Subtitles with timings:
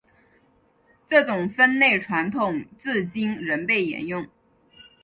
[1.07, 4.27] 这种分类传统至今仍被沿用。